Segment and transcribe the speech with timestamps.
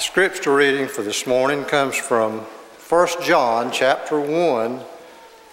[0.00, 4.80] The scripture reading for this morning comes from 1 John chapter 1,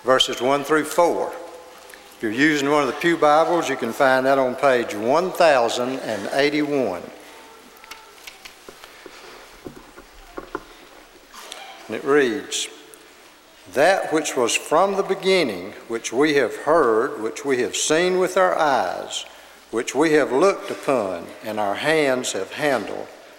[0.05, 1.33] verses 1 through 4.
[1.33, 7.01] If you're using one of the Pew Bibles, you can find that on page 1081.
[11.87, 12.69] And it reads,
[13.73, 18.37] That which was from the beginning, which we have heard, which we have seen with
[18.37, 19.25] our eyes,
[19.71, 23.09] which we have looked upon, and our hands have handled,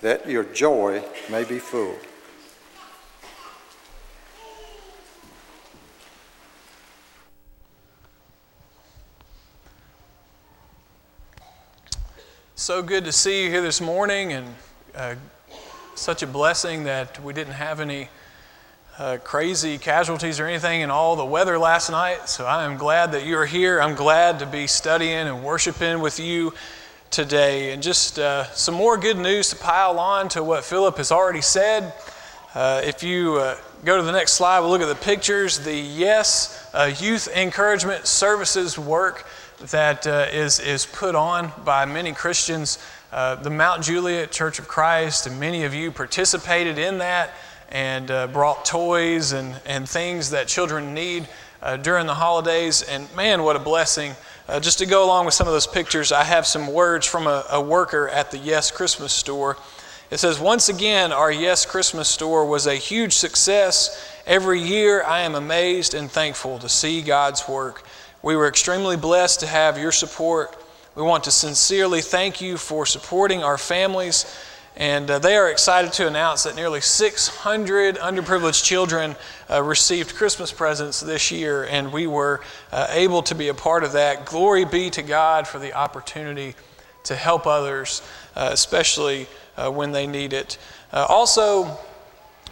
[0.00, 1.96] that your joy may be full.
[12.54, 14.54] So good to see you here this morning, and
[14.94, 15.14] uh,
[15.94, 18.08] such a blessing that we didn't have any
[18.98, 22.28] uh, crazy casualties or anything in all the weather last night.
[22.28, 23.80] So I am glad that you're here.
[23.80, 26.52] I'm glad to be studying and worshiping with you
[27.10, 27.72] today.
[27.72, 31.40] And just uh, some more good news to pile on to what Philip has already
[31.40, 31.92] said.
[32.54, 35.58] Uh, if you uh, go to the next slide, we'll look at the pictures.
[35.58, 39.26] The Yes uh, Youth Encouragement Services work
[39.70, 42.78] that uh, is is put on by many Christians
[43.12, 47.30] uh, the Mount Juliet Church of Christ, and many of you participated in that
[47.70, 51.28] and brought toys and, and things that children need
[51.82, 52.82] during the holidays.
[52.82, 54.14] And man, what a blessing.
[54.48, 57.26] Uh, just to go along with some of those pictures, I have some words from
[57.26, 59.58] a, a worker at the Yes Christmas store.
[60.10, 64.10] It says, Once again, our Yes Christmas store was a huge success.
[64.26, 67.82] Every year, I am amazed and thankful to see God's work.
[68.22, 70.56] We were extremely blessed to have your support
[70.98, 74.26] we want to sincerely thank you for supporting our families.
[74.78, 79.16] And uh, they are excited to announce that nearly 600 underprivileged children
[79.50, 82.40] uh, received Christmas presents this year, and we were
[82.70, 84.24] uh, able to be a part of that.
[84.24, 86.54] Glory be to God for the opportunity
[87.02, 88.02] to help others,
[88.36, 90.58] uh, especially uh, when they need it.
[90.92, 91.76] Uh, also,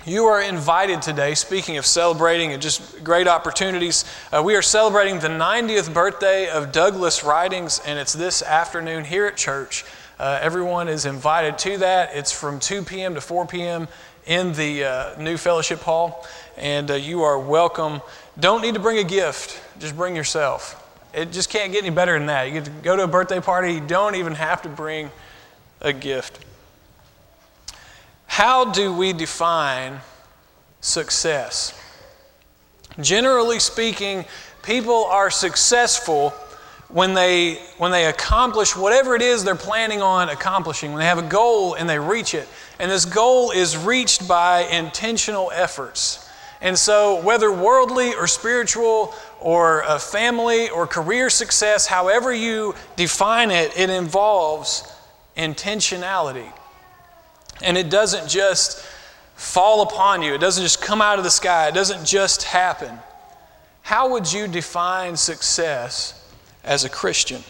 [0.04, 4.04] you are invited today, speaking of celebrating and just great opportunities.
[4.32, 9.26] Uh, we are celebrating the 90th birthday of Douglas Ridings, and it's this afternoon here
[9.26, 9.84] at church.
[10.18, 12.10] Uh, everyone is invited to that.
[12.14, 13.14] It's from 2 p.m.
[13.16, 13.86] to 4 p.m.
[14.24, 18.00] in the uh, new fellowship hall, and uh, you are welcome.
[18.40, 20.82] Don't need to bring a gift, just bring yourself.
[21.12, 22.44] It just can't get any better than that.
[22.44, 25.10] You get to go to a birthday party, you don't even have to bring
[25.82, 26.42] a gift.
[28.26, 30.00] How do we define
[30.80, 31.78] success?
[32.98, 34.24] Generally speaking,
[34.62, 36.32] people are successful
[36.88, 41.18] when they, when they accomplish whatever it is they're planning on accomplishing, when they have
[41.18, 42.48] a goal and they reach it.
[42.78, 46.28] And this goal is reached by intentional efforts.
[46.60, 53.50] And so, whether worldly or spiritual or a family or career success, however you define
[53.50, 54.90] it, it involves
[55.36, 56.50] intentionality.
[57.62, 58.80] And it doesn't just
[59.34, 62.98] fall upon you, it doesn't just come out of the sky, it doesn't just happen.
[63.82, 66.25] How would you define success
[66.66, 67.42] as a Christian?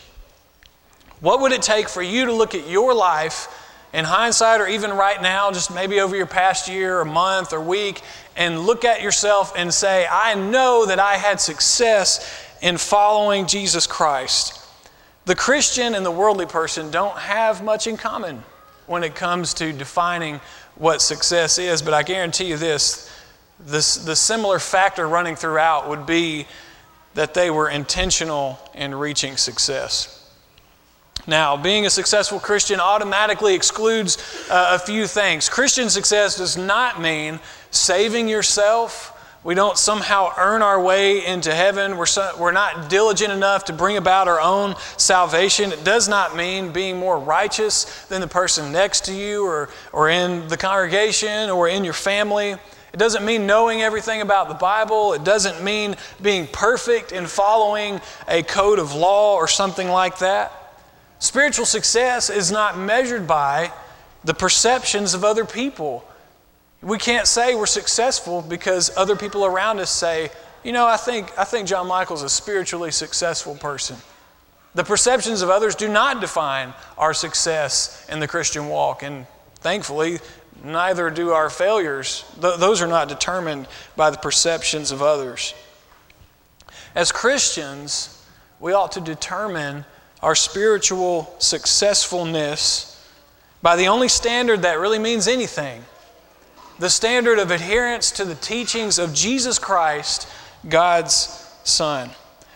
[1.21, 3.49] What would it take for you to look at your life
[3.93, 7.61] in hindsight, or even right now, just maybe over your past year or month or
[7.61, 8.03] week,
[8.37, 13.87] and look at yourself and say, I know that I had success in following Jesus
[13.87, 14.61] Christ?
[15.25, 18.43] The Christian and the worldly person don't have much in common
[18.87, 20.41] when it comes to defining
[20.75, 23.11] what success is, but I guarantee you this,
[23.59, 26.47] this the similar factor running throughout would be
[27.17, 30.13] that they were intentional in reaching success.
[31.27, 34.17] Now, being a successful Christian automatically excludes
[34.49, 35.49] uh, a few things.
[35.49, 37.41] Christian success does not mean
[37.73, 39.13] saving yourself
[39.47, 41.97] we don't somehow earn our way into heaven.
[41.97, 45.71] We're, so, we're not diligent enough to bring about our own salvation.
[45.71, 50.11] It does not mean being more righteous than the person next to you or, or
[50.11, 52.57] in the congregation or in your family.
[52.93, 55.13] It doesn't mean knowing everything about the Bible.
[55.13, 60.53] It doesn't mean being perfect in following a code of law or something like that.
[61.19, 63.73] Spiritual success is not measured by
[64.25, 66.07] the perceptions of other people
[66.83, 70.31] we can't say we're successful because other people around us say,
[70.63, 73.97] you know, I think, I think John Michael's a spiritually successful person.
[74.75, 79.03] The perceptions of others do not define our success in the Christian walk.
[79.03, 80.19] And thankfully,
[80.65, 82.25] neither do our failures.
[82.41, 83.67] Th- those are not determined
[83.97, 85.55] by the perceptions of others.
[86.95, 88.25] As Christians,
[88.59, 89.85] we ought to determine
[90.23, 92.93] our spiritual successfulness
[93.63, 95.85] by the only standard that really means anything
[96.79, 100.29] the standard of adherence to the teachings of Jesus Christ,
[100.69, 102.11] God's Son.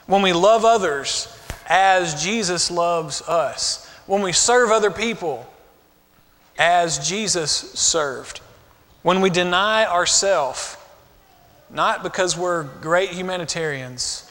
[0.07, 1.35] When we love others
[1.67, 5.50] as Jesus loves us, when we serve other people
[6.61, 8.43] as Jesus served,
[9.01, 10.77] when we deny ourselves,
[11.71, 14.31] not because we're great humanitarians,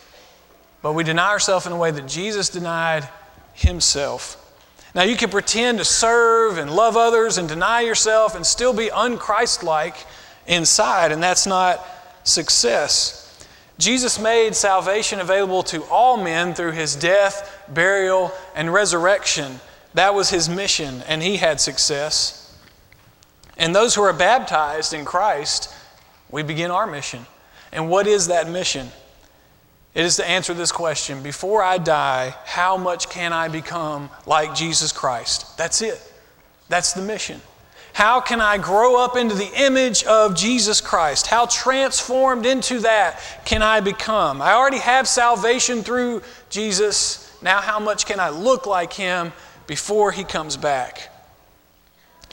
[0.83, 3.09] but we deny ourselves in a way that Jesus denied
[3.53, 4.35] himself.
[4.93, 8.89] Now, you can pretend to serve and love others and deny yourself and still be
[8.89, 9.95] unchristlike
[10.45, 11.83] inside, and that's not
[12.23, 13.15] success.
[13.79, 19.59] Jesus made salvation available to all men through his death, burial, and resurrection.
[19.93, 22.57] That was his mission, and he had success.
[23.57, 25.73] And those who are baptized in Christ,
[26.29, 27.25] we begin our mission.
[27.71, 28.87] And what is that mission?
[29.95, 34.55] It is to answer this question Before I die, how much can I become like
[34.55, 35.57] Jesus Christ?
[35.57, 35.99] That's it.
[36.69, 37.41] That's the mission.
[37.93, 41.27] How can I grow up into the image of Jesus Christ?
[41.27, 44.41] How transformed into that can I become?
[44.41, 47.37] I already have salvation through Jesus.
[47.41, 49.33] Now, how much can I look like Him
[49.69, 51.13] before He comes back?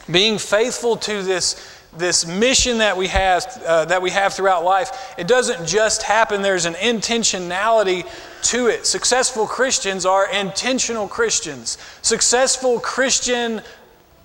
[0.09, 5.15] Being faithful to this this mission that we have uh, that we have throughout life
[5.17, 6.41] it doesn't just happen.
[6.41, 8.09] There's an intentionality
[8.49, 8.85] to it.
[8.85, 11.77] Successful christians are intentional christians.
[12.01, 13.61] Successful christian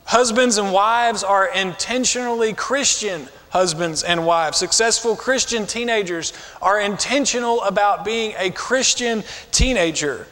[0.05, 4.57] husbands and wives are intentionally christian husbands and wives.
[4.57, 6.33] Successful christian teenagers
[6.63, 10.27] are intentional about being a christian teenager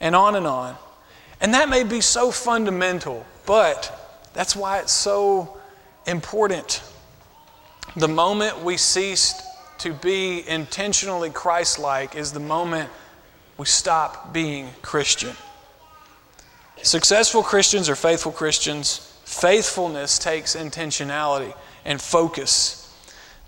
[0.00, 0.76] and on and on
[1.40, 5.56] and that may be so fundamental but that's why it's so
[6.06, 6.82] important.
[7.96, 9.40] The moment we cease
[9.78, 12.90] to be intentionally Christ like is the moment
[13.56, 15.34] we stop being Christian.
[16.82, 19.18] Successful Christians are faithful Christians.
[19.24, 21.54] Faithfulness takes intentionality
[21.84, 22.82] and focus.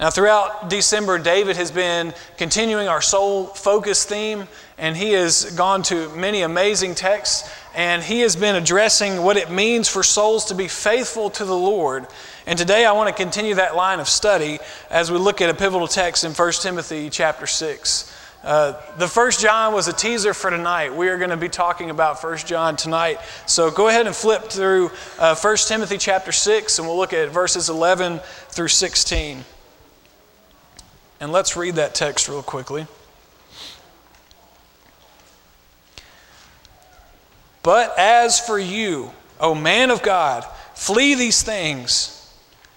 [0.00, 4.46] Now, throughout December, David has been continuing our soul focus theme,
[4.78, 9.52] and he has gone to many amazing texts, and he has been addressing what it
[9.52, 12.06] means for souls to be faithful to the Lord
[12.48, 14.58] and today I want to continue that line of study
[14.90, 18.14] as we look at a pivotal text in 1 Timothy chapter 6.
[18.42, 20.94] Uh, the first John was a teaser for tonight.
[20.94, 23.18] We are going to be talking about First John tonight.
[23.44, 27.28] So go ahead and flip through uh, 1 Timothy chapter 6, and we'll look at
[27.28, 29.44] verses 11 through 16.
[31.20, 32.86] And let's read that text real quickly.
[37.62, 39.10] But as for you,
[39.40, 40.44] O man of God,
[40.74, 42.14] flee these things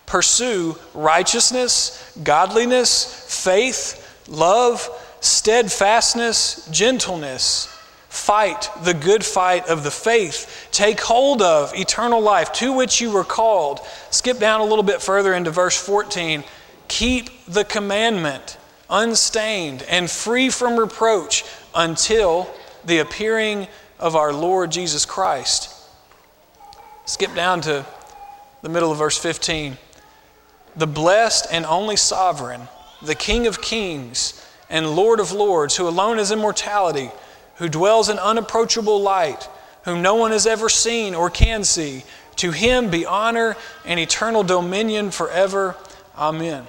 [0.06, 4.90] pursue righteousness, godliness, faith, love,
[5.22, 7.68] steadfastness, gentleness.
[8.10, 10.68] Fight the good fight of the faith.
[10.74, 13.80] Take hold of eternal life to which you were called.
[14.10, 16.44] Skip down a little bit further into verse 14.
[16.90, 18.58] Keep the commandment
[18.90, 22.54] unstained and free from reproach until
[22.84, 23.70] the appearing
[24.02, 25.74] of our Lord Jesus Christ.
[27.06, 27.86] Skip down to
[28.62, 29.78] the middle of verse 15
[30.76, 32.62] the blessed and only sovereign,
[33.02, 37.12] the King of kings and Lord of lords, who alone is immortality,
[37.56, 39.50] who dwells in unapproachable light,
[39.84, 42.04] whom no one has ever seen or can see.
[42.38, 45.76] To him be honor and eternal dominion forever.
[46.18, 46.66] Amen.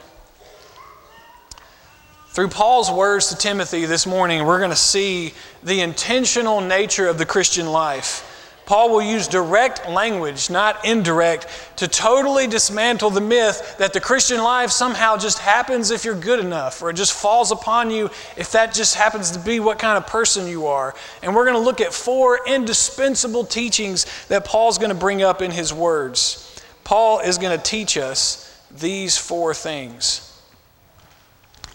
[2.33, 7.19] Through Paul's words to Timothy this morning, we're going to see the intentional nature of
[7.19, 8.27] the Christian life.
[8.65, 11.47] Paul will use direct language, not indirect,
[11.77, 16.41] to totally dismantle the myth that the Christian life somehow just happens if you're good
[16.41, 18.07] enough, or it just falls upon you
[18.39, 20.95] if that just happens to be what kind of person you are.
[21.23, 25.43] And we're going to look at four indispensable teachings that Paul's going to bring up
[25.43, 26.63] in his words.
[26.83, 30.32] Paul is going to teach us these four things.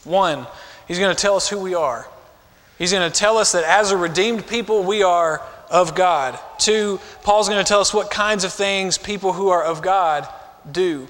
[0.08, 0.48] One,
[0.88, 2.08] he's going to tell us who we are.
[2.78, 6.40] He's going to tell us that as a redeemed people, we are of God.
[6.58, 10.28] Two, Paul's going to tell us what kinds of things people who are of God
[10.72, 11.08] do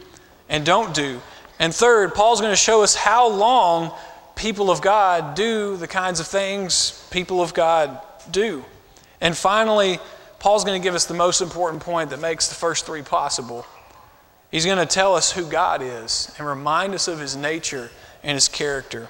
[0.50, 1.22] and don't do.
[1.60, 3.92] And third, Paul's going to show us how long
[4.36, 8.00] people of God do the kinds of things people of God
[8.32, 8.64] do.
[9.22, 10.00] And finally,
[10.40, 13.66] Paul's going to give us the most important point that makes the first three possible.
[14.52, 17.90] He's going to tell us who God is and remind us of his nature
[18.24, 19.10] and his character.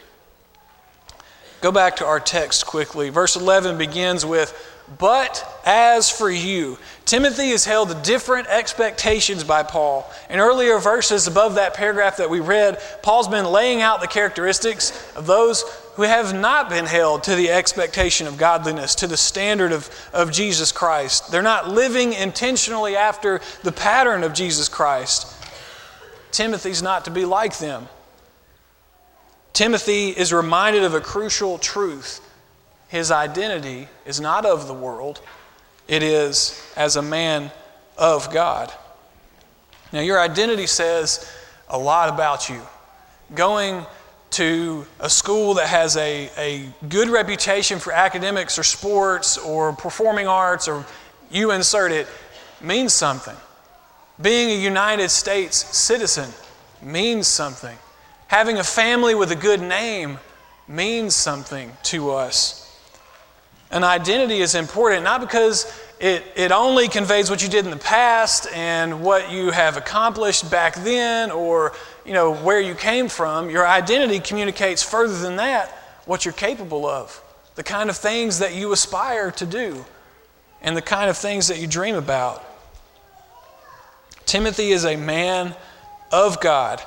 [1.62, 3.10] Go back to our text quickly.
[3.10, 4.54] Verse 11 begins with
[5.00, 10.10] But as for you, Timothy is held to different expectations by Paul.
[10.30, 15.16] In earlier verses above that paragraph that we read, Paul's been laying out the characteristics
[15.16, 15.64] of those
[15.96, 20.32] who have not been held to the expectation of godliness, to the standard of, of
[20.32, 21.32] Jesus Christ.
[21.32, 25.34] They're not living intentionally after the pattern of Jesus Christ.
[26.32, 27.90] Timothy's not to be like them.
[29.58, 32.22] Timothy is reminded of a crucial truth
[32.90, 35.20] his identity is not of the world,
[35.88, 37.50] it is as a man
[37.98, 38.72] of God.
[39.92, 41.28] Now, your identity says
[41.70, 42.62] a lot about you.
[43.34, 43.84] Going
[44.30, 50.28] to a school that has a, a good reputation for academics or sports or performing
[50.28, 50.86] arts or
[51.32, 52.06] you insert it
[52.62, 53.36] means something.
[54.22, 56.30] Being a United States citizen
[56.80, 57.76] means something.
[58.28, 60.20] Having a family with a good name
[60.68, 62.64] means something to us.
[63.72, 65.66] An identity is important, not because
[66.00, 70.50] it, it only conveys what you did in the past and what you have accomplished
[70.52, 71.74] back then or
[72.06, 73.50] you know where you came from.
[73.50, 75.70] Your identity communicates further than that
[76.06, 77.22] what you're capable of,
[77.56, 79.86] the kind of things that you aspire to do,
[80.62, 82.44] and the kind of things that you dream about.
[84.26, 85.56] Timothy is a man
[86.12, 86.82] of God.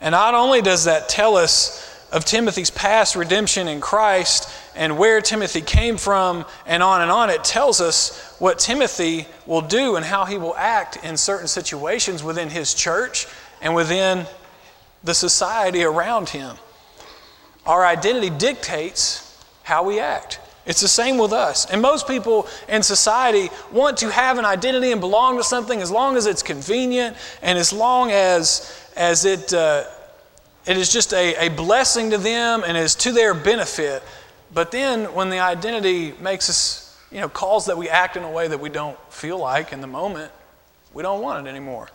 [0.00, 5.20] And not only does that tell us of Timothy's past redemption in Christ and where
[5.20, 10.04] Timothy came from and on and on, it tells us what Timothy will do and
[10.04, 13.26] how he will act in certain situations within his church
[13.60, 14.26] and within
[15.02, 16.56] the society around him.
[17.64, 19.22] Our identity dictates
[19.62, 20.38] how we act.
[20.66, 21.66] It's the same with us.
[21.70, 25.90] And most people in society want to have an identity and belong to something as
[25.90, 29.84] long as it's convenient and as long as, as it, uh,
[30.66, 34.02] it is just a, a blessing to them and is to their benefit.
[34.52, 38.30] But then when the identity makes us, you know, calls that we act in a
[38.30, 40.32] way that we don't feel like in the moment,
[40.92, 41.88] we don't want it anymore.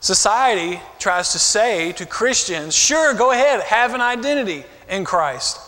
[0.00, 5.58] Society tries to say to Christians, sure, go ahead, have an identity in Christ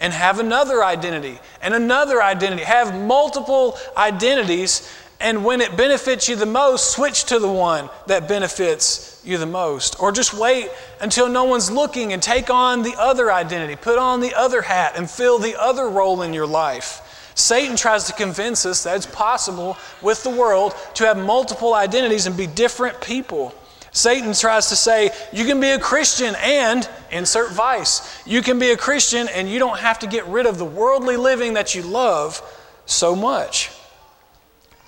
[0.00, 2.62] and have another identity and another identity.
[2.62, 4.90] Have multiple identities,
[5.20, 9.46] and when it benefits you the most, switch to the one that benefits you the
[9.46, 10.00] most.
[10.00, 14.20] Or just wait until no one's looking and take on the other identity, put on
[14.20, 17.32] the other hat, and fill the other role in your life.
[17.34, 22.26] Satan tries to convince us that it's possible with the world to have multiple identities
[22.26, 23.54] and be different people.
[23.92, 28.22] Satan tries to say, you can be a Christian and insert vice.
[28.26, 31.16] You can be a Christian and you don't have to get rid of the worldly
[31.16, 32.40] living that you love
[32.86, 33.70] so much.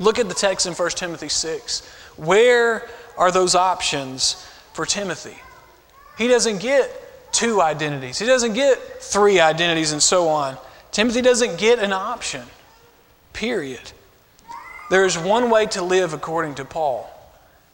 [0.02, 1.86] Look at the text in 1 Timothy 6.
[2.16, 4.34] Where are those options
[4.72, 5.36] for Timothy?
[6.18, 10.58] He doesn't get two identities, he doesn't get three identities, and so on.
[10.90, 12.42] Timothy doesn't get an option,
[13.32, 13.92] period.
[14.90, 17.08] There is one way to live according to Paul.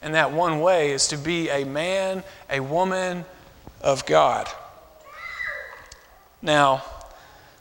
[0.02, 3.25] And that one way is to be a man, a woman
[3.80, 4.47] of God.
[6.42, 6.85] Now,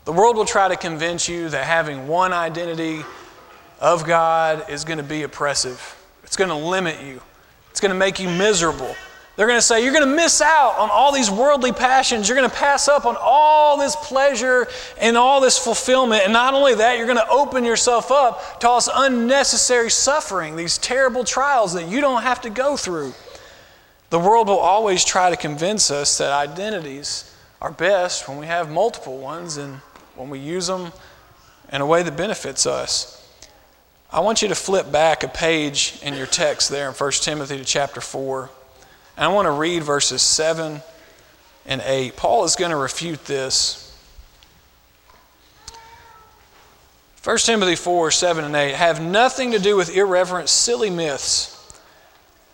[0.05, 3.03] the world will try to convince you that having one identity
[3.79, 5.95] of God is going to be oppressive.
[6.23, 7.21] It's going to limit you.
[7.71, 8.95] It's going to make you miserable.
[9.35, 12.27] They're going to say, You're going to miss out on all these worldly passions.
[12.27, 14.67] You're going to pass up on all this pleasure
[14.99, 16.23] and all this fulfillment.
[16.23, 20.55] And not only that, you're going to open yourself up to all this unnecessary suffering,
[20.55, 23.13] these terrible trials that you don't have to go through.
[24.09, 28.71] The world will always try to convince us that identities are best when we have
[28.71, 29.75] multiple ones and
[30.15, 30.91] when we use them
[31.71, 33.26] in a way that benefits us.
[34.09, 37.57] I want you to flip back a page in your text there in 1 Timothy
[37.57, 38.49] to chapter 4.
[39.17, 40.81] And I want to read verses 7
[41.65, 42.15] and 8.
[42.15, 43.83] Paul is going to refute this.
[47.21, 51.53] 1 Timothy 4 7 and 8 have nothing to do with irreverent, silly myths.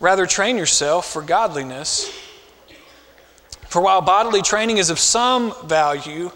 [0.00, 2.12] Rather, train yourself for godliness.
[3.68, 6.32] For while bodily training is of some value,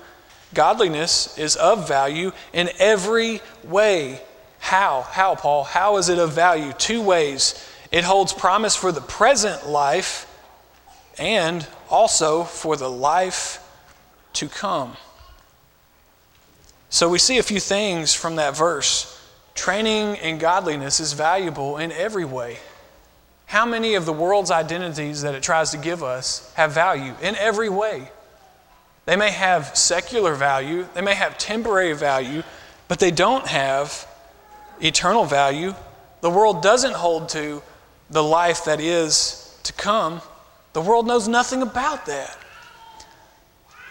[0.54, 4.20] godliness is of value in every way.
[4.58, 5.02] How?
[5.02, 5.64] How, Paul?
[5.64, 6.72] How is it of value?
[6.72, 7.66] Two ways.
[7.90, 10.26] It holds promise for the present life
[11.18, 13.64] and also for the life
[14.34, 14.96] to come.
[16.90, 19.14] So we see a few things from that verse.
[19.54, 22.58] Training in godliness is valuable in every way.
[23.46, 27.34] How many of the world's identities that it tries to give us have value in
[27.36, 28.10] every way?
[29.06, 32.42] They may have secular value, they may have temporary value,
[32.88, 34.06] but they don't have
[34.80, 35.74] eternal value.
[36.20, 37.62] The world doesn't hold to
[38.10, 40.22] the life that is to come,
[40.72, 42.36] the world knows nothing about that.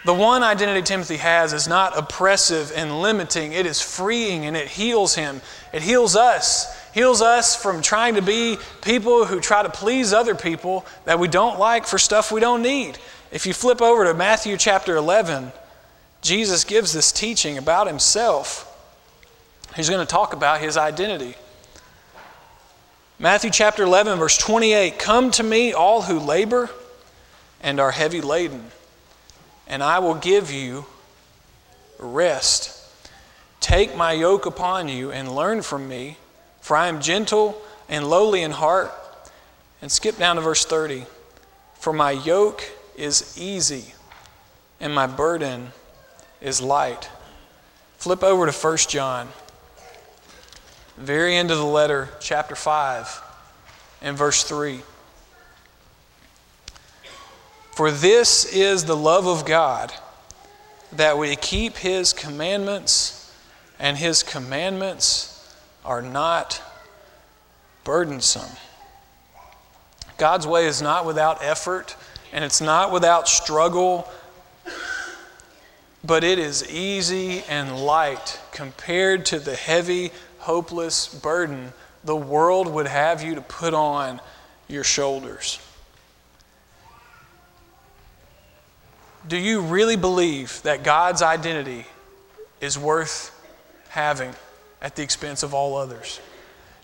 [0.04, 4.68] The one identity Timothy has is not oppressive and limiting, it is freeing and it
[4.68, 5.40] heals him.
[5.72, 6.74] It heals us.
[6.94, 11.28] Heals us from trying to be people who try to please other people that we
[11.28, 12.98] don't like for stuff we don't need.
[13.30, 15.52] If you flip over to Matthew chapter 11,
[16.22, 18.67] Jesus gives this teaching about himself.
[19.76, 21.34] He's going to talk about his identity.
[23.18, 26.70] Matthew chapter 11, verse 28 Come to me, all who labor
[27.60, 28.64] and are heavy laden,
[29.66, 30.86] and I will give you
[31.98, 32.74] rest.
[33.60, 36.16] Take my yoke upon you and learn from me,
[36.60, 38.92] for I am gentle and lowly in heart.
[39.80, 41.04] And skip down to verse 30.
[41.74, 42.64] For my yoke
[42.96, 43.94] is easy
[44.80, 45.72] and my burden
[46.40, 47.08] is light.
[47.96, 49.28] Flip over to 1 John,
[50.98, 53.22] very end of the letter, chapter 5,
[54.02, 54.80] and verse 3.
[57.72, 59.92] For this is the love of God,
[60.92, 63.32] that we keep His commandments,
[63.78, 66.60] and His commandments are not
[67.84, 68.56] burdensome.
[70.16, 71.96] God's way is not without effort,
[72.32, 74.08] and it's not without struggle
[76.04, 80.10] but it is easy and light compared to the heavy,
[80.48, 81.74] hopeless burden
[82.04, 84.18] the world would have you to put on
[84.66, 85.60] your shoulders.
[89.28, 91.84] Do you really believe that God's identity
[92.62, 93.30] is worth
[93.90, 94.34] having
[94.80, 96.18] at the expense of all others?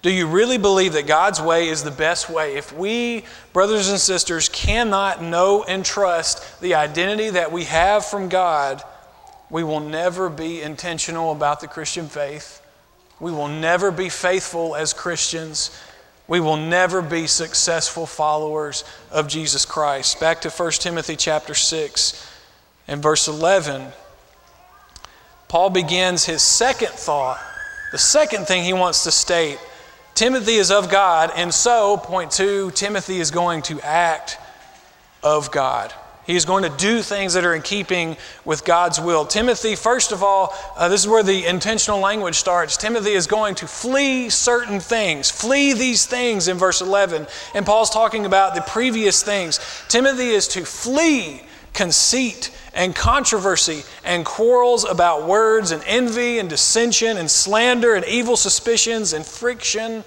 [0.02, 2.56] Do you really believe that God's way is the best way?
[2.56, 8.28] If we, brothers and sisters, cannot know and trust the identity that we have from
[8.28, 8.82] God,
[9.48, 12.60] we will never be intentional about the Christian faith.
[13.20, 15.70] We will never be faithful as Christians.
[16.26, 20.20] We will never be successful followers of Jesus Christ.
[20.20, 22.30] Back to 1 Timothy chapter 6
[22.88, 23.92] and verse 11.
[25.48, 27.40] Paul begins his second thought,
[27.92, 29.58] the second thing he wants to state.
[30.14, 34.38] Timothy is of God, and so, point two, Timothy is going to act
[35.22, 35.92] of God.
[36.26, 39.26] He's going to do things that are in keeping with God's will.
[39.26, 42.76] Timothy, first of all, uh, this is where the intentional language starts.
[42.76, 47.26] Timothy is going to flee certain things, flee these things in verse 11.
[47.54, 49.60] And Paul's talking about the previous things.
[49.88, 51.42] Timothy is to flee
[51.74, 58.36] conceit and controversy and quarrels about words and envy and dissension and slander and evil
[58.36, 60.04] suspicions and friction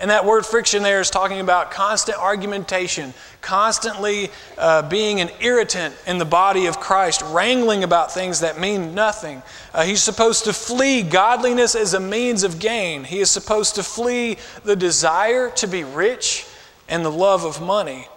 [0.00, 5.94] and that word friction there is talking about constant argumentation, constantly uh, being an irritant
[6.06, 9.42] in the body of Christ, wrangling about things that mean nothing.
[9.72, 13.04] Uh, he's supposed to flee godliness as a means of gain.
[13.04, 16.46] He is supposed to flee the desire to be rich
[16.88, 18.08] and the love of money.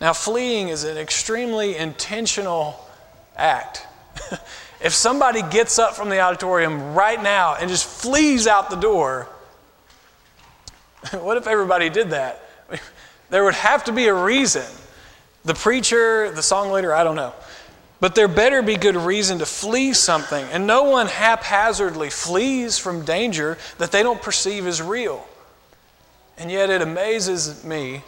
[0.00, 2.86] Now, fleeing is an extremely intentional
[3.36, 3.86] act.
[4.80, 9.28] if somebody gets up from the auditorium right now and just flees out the door,
[11.12, 12.49] what if everybody did that?
[13.30, 14.66] There would have to be a reason.
[15.44, 17.32] The preacher, the song leader, I don't know.
[18.00, 20.44] But there better be good reason to flee something.
[20.52, 25.26] And no one haphazardly flees from danger that they don't perceive as real.
[26.38, 28.02] And yet it amazes me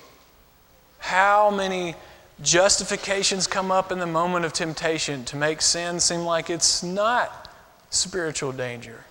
[0.99, 1.95] how many
[2.43, 7.53] justifications come up in the moment of temptation to make sin seem like it's not
[7.91, 9.05] spiritual danger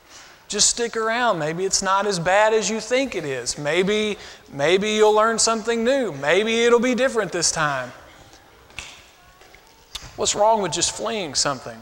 [0.51, 1.39] just stick around.
[1.39, 3.57] Maybe it's not as bad as you think it is.
[3.57, 4.17] Maybe,
[4.51, 6.11] maybe you'll learn something new.
[6.11, 7.91] Maybe it'll be different this time.
[10.17, 11.81] What's wrong with just fleeing something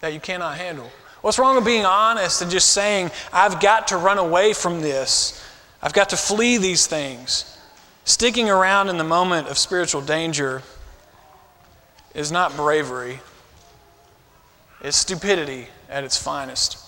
[0.00, 0.90] that you cannot handle?
[1.20, 5.44] What's wrong with being honest and just saying, I've got to run away from this?
[5.82, 7.58] I've got to flee these things.
[8.04, 10.62] Sticking around in the moment of spiritual danger
[12.14, 13.20] is not bravery,
[14.80, 16.85] it's stupidity at its finest.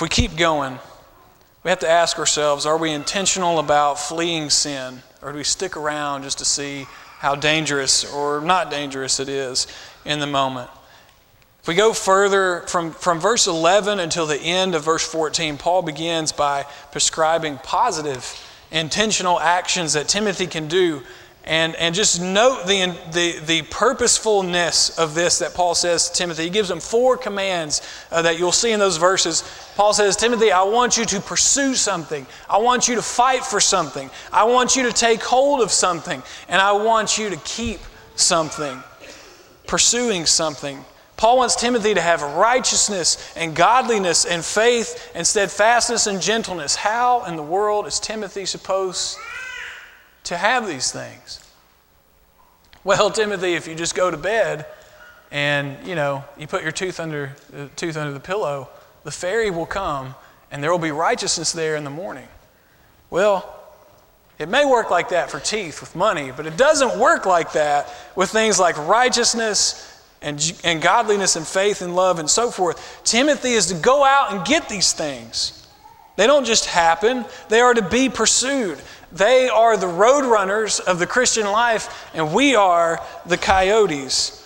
[0.00, 0.78] If we keep going,
[1.62, 5.76] we have to ask ourselves are we intentional about fleeing sin, or do we stick
[5.76, 6.86] around just to see
[7.18, 9.66] how dangerous or not dangerous it is
[10.06, 10.70] in the moment?
[11.60, 15.82] If we go further from, from verse 11 until the end of verse 14, Paul
[15.82, 21.02] begins by prescribing positive, intentional actions that Timothy can do
[21.44, 26.44] and, and just note the, the, the purposefulness of this that Paul says to Timothy.
[26.44, 29.42] He gives him four commands uh, that you'll see in those verses.
[29.74, 32.26] Paul says, Timothy, I want you to pursue something.
[32.48, 34.10] I want you to fight for something.
[34.32, 36.22] I want you to take hold of something.
[36.48, 37.80] And I want you to keep
[38.16, 38.82] something.
[39.66, 40.84] Pursuing something.
[41.16, 46.76] Paul wants Timothy to have righteousness and godliness and faith and steadfastness and gentleness.
[46.76, 49.18] How in the world is Timothy supposed
[50.30, 51.44] to have these things?
[52.84, 54.64] Well, Timothy, if you just go to bed
[55.32, 58.68] and, you know, you put your tooth under, the tooth under the pillow,
[59.02, 60.14] the fairy will come
[60.52, 62.28] and there will be righteousness there in the morning.
[63.10, 63.56] Well,
[64.38, 67.92] it may work like that for teeth with money, but it doesn't work like that
[68.14, 73.02] with things like righteousness and, and godliness and faith and love and so forth.
[73.02, 75.66] Timothy is to go out and get these things.
[76.16, 78.78] They don't just happen, they are to be pursued.
[79.12, 84.36] They are the road runners of the Christian life, and we are the coyotes.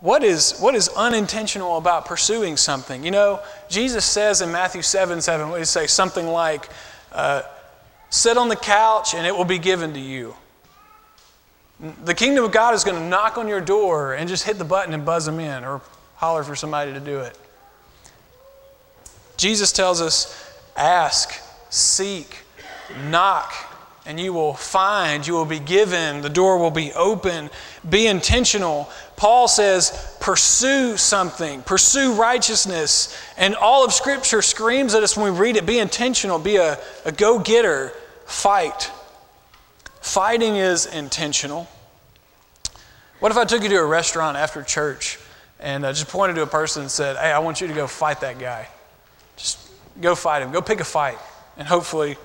[0.00, 3.04] What is, what is unintentional about pursuing something?
[3.04, 3.40] You know,
[3.70, 5.86] Jesus says in Matthew 7 7, what he say?
[5.86, 6.68] Something like,
[7.12, 7.42] uh,
[8.10, 10.34] sit on the couch and it will be given to you.
[12.04, 14.64] The kingdom of God is going to knock on your door and just hit the
[14.64, 15.80] button and buzz them in or
[16.16, 17.38] holler for somebody to do it.
[19.36, 21.40] Jesus tells us ask,
[21.70, 22.36] seek,
[23.08, 23.52] knock,
[24.06, 27.48] and you will find, you will be given, the door will be open.
[27.88, 28.90] Be intentional.
[29.16, 33.16] Paul says, pursue something, pursue righteousness.
[33.38, 36.78] And all of Scripture screams at us when we read it be intentional, be a,
[37.06, 37.92] a go getter,
[38.26, 38.90] fight.
[40.02, 41.66] Fighting is intentional.
[43.20, 45.18] What if I took you to a restaurant after church
[45.60, 47.86] and I just pointed to a person and said, Hey, I want you to go
[47.86, 48.68] fight that guy?
[49.38, 49.58] Just
[49.98, 51.16] go fight him, go pick a fight,
[51.56, 52.18] and hopefully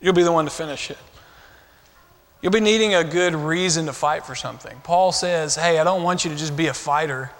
[0.00, 0.98] you'll be the one to finish it.
[2.42, 4.78] You'll be needing a good reason to fight for something.
[4.82, 7.30] Paul says, Hey, I don't want you to just be a fighter.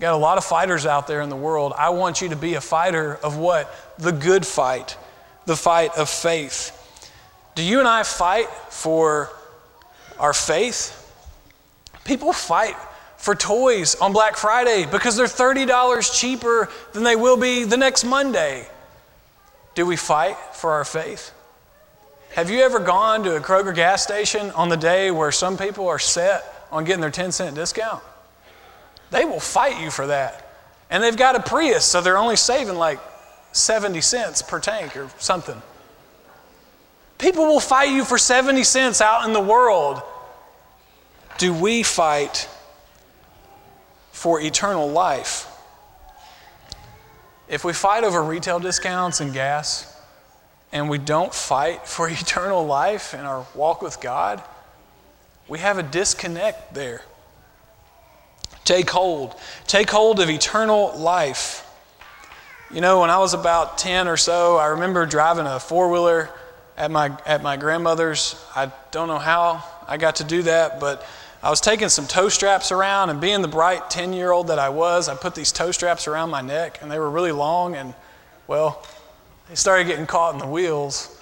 [0.00, 1.72] Got a lot of fighters out there in the world.
[1.78, 3.72] I want you to be a fighter of what?
[3.98, 4.96] The good fight,
[5.46, 6.78] the fight of faith.
[7.54, 9.30] Do you and I fight for
[10.18, 10.98] our faith?
[12.04, 12.74] People fight
[13.16, 18.02] for toys on Black Friday because they're $30 cheaper than they will be the next
[18.02, 18.66] Monday.
[19.76, 21.32] Do we fight for our faith?
[22.34, 25.86] Have you ever gone to a Kroger gas station on the day where some people
[25.88, 28.02] are set on getting their 10 cent discount?
[29.10, 30.50] They will fight you for that.
[30.88, 32.98] And they've got a Prius, so they're only saving like
[33.52, 35.60] 70 cents per tank or something.
[37.18, 40.00] People will fight you for 70 cents out in the world.
[41.36, 42.48] Do we fight
[44.10, 45.48] for eternal life?
[47.46, 49.91] If we fight over retail discounts and gas,
[50.72, 54.42] and we don't fight for eternal life in our walk with God,
[55.48, 57.02] we have a disconnect there.
[58.64, 59.34] Take hold.
[59.66, 61.68] Take hold of eternal life.
[62.72, 66.30] You know, when I was about 10 or so, I remember driving a four wheeler
[66.76, 68.42] at my, at my grandmother's.
[68.54, 71.04] I don't know how I got to do that, but
[71.42, 74.60] I was taking some tow straps around, and being the bright 10 year old that
[74.60, 77.74] I was, I put these tow straps around my neck, and they were really long,
[77.74, 77.94] and
[78.46, 78.86] well,
[79.52, 81.14] they started getting caught in the wheels.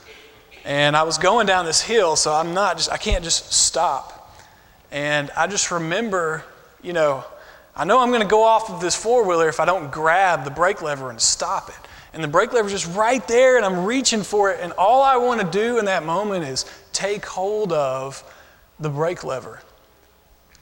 [0.64, 4.38] And I was going down this hill, so I'm not just, I can't just stop.
[4.92, 6.44] And I just remember,
[6.80, 7.24] you know,
[7.74, 10.44] I know I'm going to go off of this four wheeler if I don't grab
[10.44, 13.84] the brake lever and stop it and the brake lever's just right there, and I'm
[13.84, 17.72] reaching for it, and all I want to do in that moment is take hold
[17.72, 18.22] of
[18.80, 19.60] the brake lever.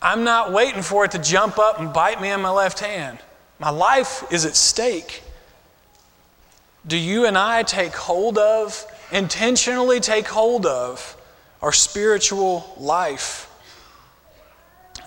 [0.00, 3.18] I'm not waiting for it to jump up and bite me in my left hand.
[3.58, 5.22] My life is at stake.
[6.86, 11.16] Do you and I take hold of, intentionally take hold of,
[11.60, 13.44] our spiritual life?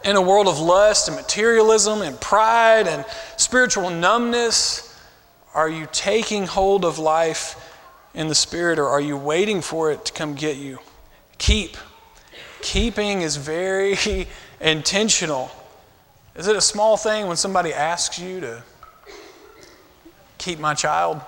[0.03, 3.05] In a world of lust and materialism and pride and
[3.38, 4.88] spiritual numbness,
[5.53, 7.55] are you taking hold of life
[8.13, 10.79] in the Spirit or are you waiting for it to come get you?
[11.38, 11.77] Keep.
[12.62, 13.97] Keeping is very
[14.62, 15.51] intentional.
[16.36, 18.63] Is it a small thing when somebody asks you to
[20.38, 21.21] keep my child?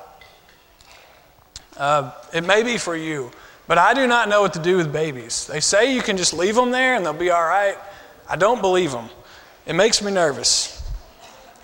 [1.78, 3.32] Uh, it may be for you,
[3.68, 5.48] but I do not know what to do with babies.
[5.48, 7.78] They say you can just leave them there and they'll be all right.
[8.30, 9.10] I don't believe them.
[9.66, 10.80] It makes me nervous.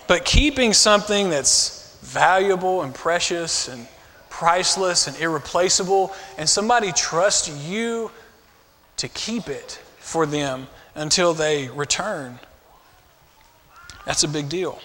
[0.06, 3.86] But keeping something that's valuable and precious and
[4.28, 8.10] priceless and irreplaceable, and somebody trusts you
[8.96, 12.38] to keep it for them until they return.
[14.06, 14.80] That's a big deal.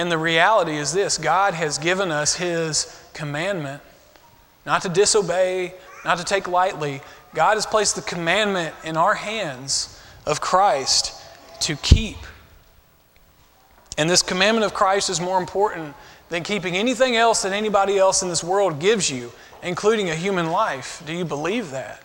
[0.00, 3.82] And the reality is this God has given us His commandment
[4.64, 5.74] not to disobey,
[6.06, 7.02] not to take lightly.
[7.34, 11.14] God has placed the commandment in our hands of Christ
[11.60, 12.16] to keep
[13.98, 15.94] and this commandment of Christ is more important
[16.30, 19.30] than keeping anything else that anybody else in this world gives you,
[19.62, 21.02] including a human life.
[21.04, 22.00] Do you believe that?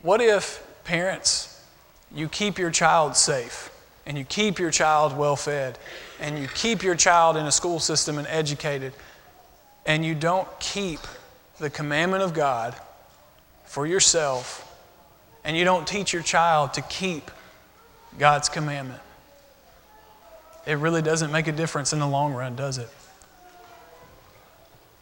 [0.00, 1.62] What if, parents,
[2.10, 3.70] you keep your child safe
[4.06, 5.78] and you keep your child well fed.
[6.20, 8.92] And you keep your child in a school system and educated.
[9.86, 11.00] And you don't keep
[11.58, 12.74] the commandment of God
[13.64, 14.66] for yourself.
[15.44, 17.30] And you don't teach your child to keep
[18.18, 19.00] God's commandment,
[20.66, 22.88] it really doesn't make a difference in the long run, does it?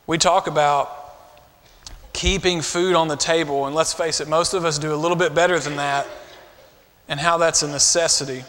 [0.07, 0.95] We talk about
[2.13, 5.17] keeping food on the table, and let's face it, most of us do a little
[5.17, 6.07] bit better than that,
[7.09, 8.45] and how that's a necessity.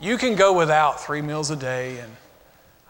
[0.00, 2.10] You can go without three meals a day, and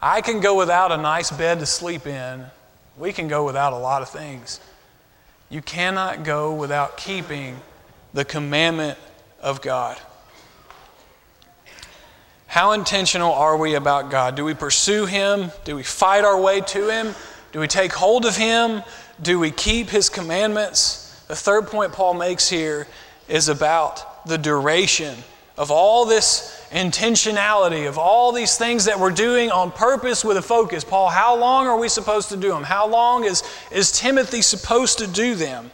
[0.00, 2.44] I can go without a nice bed to sleep in.
[2.96, 4.60] We can go without a lot of things.
[5.48, 7.56] You cannot go without keeping
[8.14, 8.96] the commandment
[9.40, 9.98] of God.
[12.46, 14.36] How intentional are we about God?
[14.36, 15.50] Do we pursue Him?
[15.64, 17.14] Do we fight our way to Him?
[17.50, 18.84] Do we take hold of Him?
[19.20, 21.24] Do we keep His commandments?
[21.26, 22.86] The third point Paul makes here
[23.28, 25.16] is about the duration
[25.58, 30.42] of all this intentionality, of all these things that we're doing on purpose with a
[30.42, 30.84] focus.
[30.84, 32.62] Paul, how long are we supposed to do them?
[32.62, 35.70] How long is, is Timothy supposed to do them?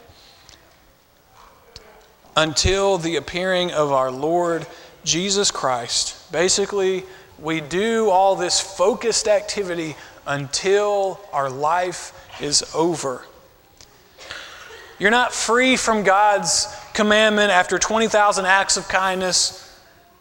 [2.35, 4.67] Until the appearing of our Lord
[5.03, 6.31] Jesus Christ.
[6.31, 7.03] Basically,
[7.39, 13.23] we do all this focused activity until our life is over.
[14.99, 19.63] You're not free from God's commandment after 20,000 acts of kindness.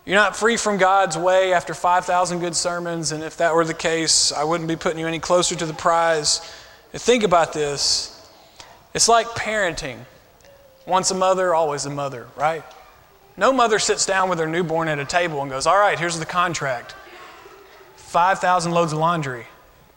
[0.07, 3.75] You're not free from God's way after 5,000 good sermons, and if that were the
[3.75, 6.39] case, I wouldn't be putting you any closer to the prize.
[6.93, 8.13] think about this
[8.95, 9.99] it's like parenting.
[10.87, 12.63] Once a mother, always a mother, right?
[13.37, 16.19] No mother sits down with her newborn at a table and goes, All right, here's
[16.19, 16.95] the contract
[17.97, 19.47] 5,000 loads of laundry,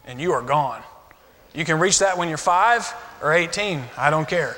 [0.06, 0.82] and you are gone.
[1.54, 2.92] You can reach that when you're five
[3.22, 4.58] or 18, I don't care.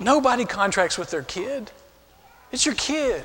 [0.00, 1.70] Nobody contracts with their kid.
[2.52, 3.24] It's your kid.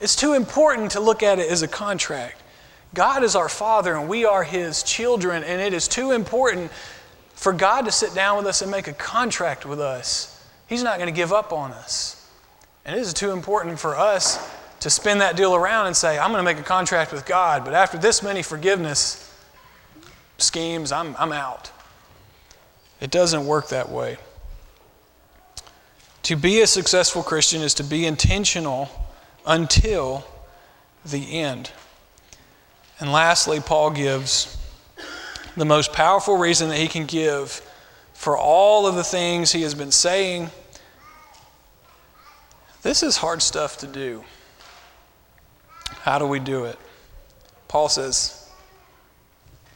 [0.00, 2.40] It's too important to look at it as a contract.
[2.92, 6.70] God is our Father and we are His children, and it is too important
[7.34, 10.30] for God to sit down with us and make a contract with us.
[10.68, 12.30] He's not going to give up on us.
[12.84, 14.38] And it is too important for us
[14.80, 17.64] to spin that deal around and say, I'm going to make a contract with God,
[17.64, 19.32] but after this many forgiveness
[20.38, 21.70] schemes, I'm, I'm out.
[23.00, 24.18] It doesn't work that way.
[26.24, 28.88] To be a successful Christian is to be intentional
[29.46, 30.24] until
[31.04, 31.70] the end.
[32.98, 34.56] And lastly, Paul gives
[35.54, 37.60] the most powerful reason that he can give
[38.14, 40.50] for all of the things he has been saying.
[42.80, 44.24] This is hard stuff to do.
[46.00, 46.78] How do we do it?
[47.68, 48.48] Paul says,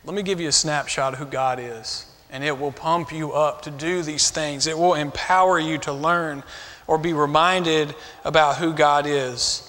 [0.02, 3.32] Let me give you a snapshot of who God is and it will pump you
[3.32, 4.66] up to do these things.
[4.66, 6.42] It will empower you to learn
[6.86, 9.64] or be reminded about who God is.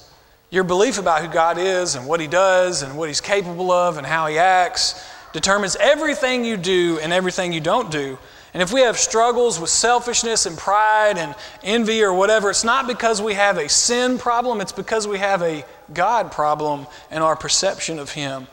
[0.49, 3.97] Your belief about who God is and what He does and what He's capable of
[3.97, 8.17] and how He acts determines everything you do and everything you don't do.
[8.53, 12.87] And if we have struggles with selfishness and pride and envy or whatever, it's not
[12.87, 17.35] because we have a sin problem, it's because we have a God problem and our
[17.35, 18.47] perception of Him.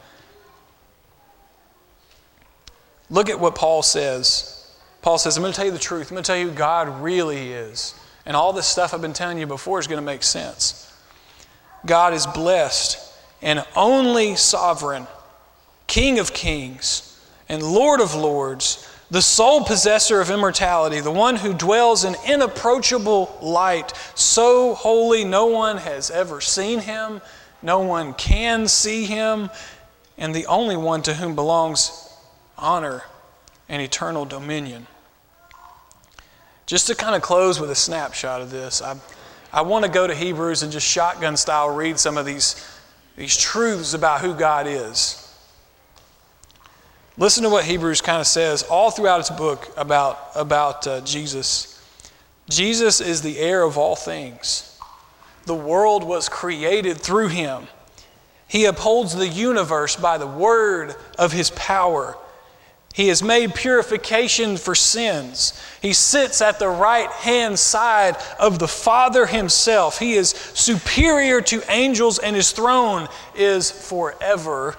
[3.10, 4.52] Look at what Paul says.
[5.02, 6.10] Paul says, I'm going to tell you the truth.
[6.10, 7.94] I'm going to tell you who God really is.
[8.24, 10.92] And all this stuff I've been telling you before is going to make sense.
[11.84, 12.98] God is blessed
[13.40, 15.06] and only sovereign,
[15.86, 21.54] King of kings and Lord of lords, the sole possessor of immortality, the one who
[21.54, 27.20] dwells in inapproachable light, so holy no one has ever seen him,
[27.62, 29.48] no one can see him,
[30.18, 32.05] and the only one to whom belongs
[32.58, 33.02] honor,
[33.68, 34.86] and eternal dominion.
[36.66, 38.96] Just to kind of close with a snapshot of this, I,
[39.52, 42.68] I want to go to Hebrews and just shotgun style read some of these,
[43.16, 45.22] these truths about who God is.
[47.18, 51.72] Listen to what Hebrews kind of says all throughout its book about, about uh, Jesus.
[52.50, 54.78] Jesus is the heir of all things.
[55.46, 57.68] The world was created through him.
[58.48, 62.16] He upholds the universe by the word of his power.
[62.96, 65.52] He has made purification for sins.
[65.82, 69.98] He sits at the right hand side of the Father Himself.
[69.98, 74.78] He is superior to angels, and His throne is forever.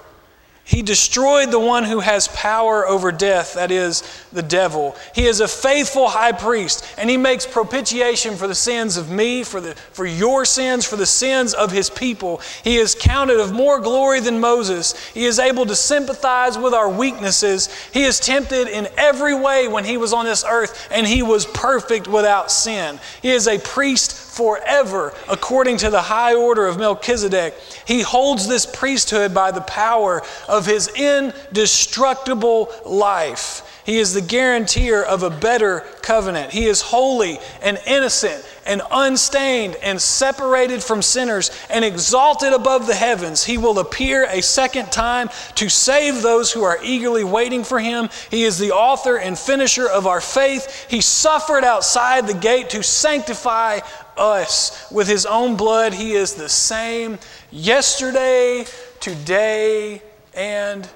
[0.67, 4.03] He destroyed the one who has power over death, that is,
[4.33, 4.97] the devil.
[5.15, 9.45] He is a faithful high priest, and he makes propitiation for the sins of me,
[9.45, 12.41] for, the, for your sins, for the sins of his people.
[12.65, 14.93] He is counted of more glory than Moses.
[15.13, 17.69] He is able to sympathize with our weaknesses.
[17.93, 21.45] He is tempted in every way when he was on this earth, and he was
[21.45, 22.99] perfect without sin.
[23.21, 27.55] He is a priest forever, according to the high order of Melchizedek.
[27.85, 33.63] He holds this priesthood by the power of his indestructible life.
[33.87, 36.51] He is the guarantor of a better covenant.
[36.51, 42.95] He is holy and innocent and unstained and separated from sinners and exalted above the
[42.95, 43.45] heavens.
[43.45, 48.09] He will appear a second time to save those who are eagerly waiting for him.
[48.29, 50.87] He is the author and finisher of our faith.
[50.89, 53.79] He suffered outside the gate to sanctify
[54.17, 55.93] us with his own blood.
[55.93, 57.19] He is the same
[57.51, 58.65] yesterday,
[58.99, 60.01] today,
[60.33, 60.89] and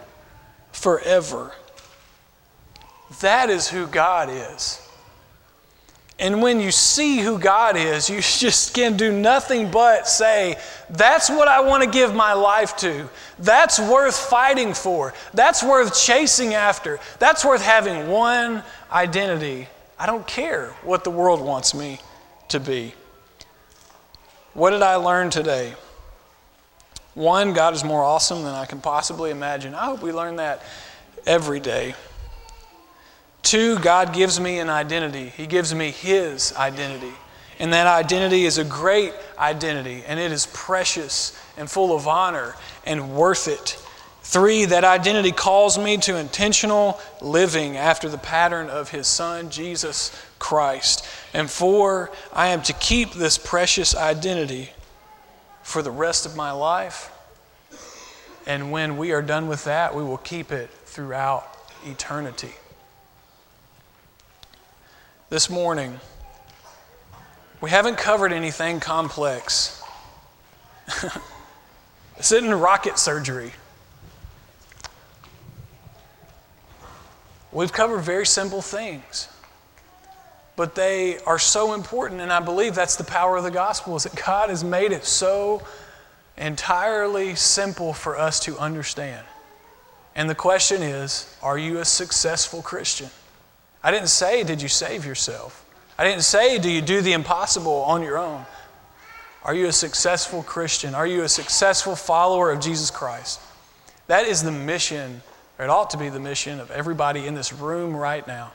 [0.71, 1.53] forever.
[3.21, 4.81] That is who God is.
[6.21, 10.55] And when you see who God is, you just can do nothing but say,
[10.89, 13.09] That's what I want to give my life to.
[13.39, 15.13] That's worth fighting for.
[15.33, 16.99] That's worth chasing after.
[17.17, 19.67] That's worth having one identity.
[19.97, 21.99] I don't care what the world wants me
[22.49, 22.93] to be.
[24.53, 25.73] What did I learn today?
[27.13, 29.73] One, God is more awesome than I can possibly imagine.
[29.73, 30.61] I hope we learn that
[31.25, 31.95] every day.
[33.43, 35.29] Two, God gives me an identity.
[35.29, 37.13] He gives me His identity.
[37.59, 42.55] And that identity is a great identity, and it is precious and full of honor
[42.85, 43.77] and worth it.
[44.23, 50.11] Three, that identity calls me to intentional living after the pattern of His Son, Jesus
[50.41, 51.05] Christ.
[51.33, 54.71] And four, I am to keep this precious identity
[55.61, 57.11] for the rest of my life.
[58.47, 61.47] And when we are done with that, we will keep it throughout
[61.85, 62.53] eternity.
[65.29, 65.99] This morning,
[67.61, 69.81] we haven't covered anything complex.
[72.17, 73.51] this isn't rocket surgery.
[77.51, 79.27] We've covered very simple things
[80.55, 82.21] but they are so important.
[82.21, 85.05] And I believe that's the power of the gospel is that God has made it
[85.05, 85.63] so
[86.37, 89.25] entirely simple for us to understand.
[90.15, 93.09] And the question is are you a successful Christian?
[93.83, 95.65] I didn't say, did you save yourself?
[95.97, 98.45] I didn't say, do you do the impossible on your own?
[99.43, 100.93] Are you a successful Christian?
[100.93, 103.39] Are you a successful follower of Jesus Christ?
[104.05, 105.21] That is the mission,
[105.57, 108.51] or it ought to be the mission of everybody in this room right now.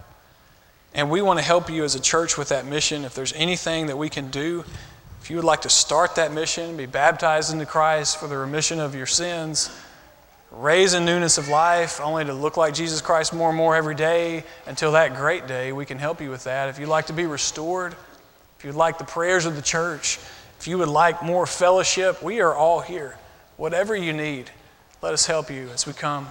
[0.96, 3.04] And we want to help you as a church with that mission.
[3.04, 4.64] If there's anything that we can do,
[5.20, 8.80] if you would like to start that mission, be baptized into Christ for the remission
[8.80, 9.70] of your sins,
[10.50, 13.94] raise in newness of life, only to look like Jesus Christ more and more every
[13.94, 16.70] day until that great day, we can help you with that.
[16.70, 17.94] If you'd like to be restored,
[18.59, 20.18] if you'd like the prayers of the church,
[20.59, 23.18] if you would like more fellowship, we are all here.
[23.59, 24.50] Whatever you need,
[25.02, 26.28] let us help you as we come.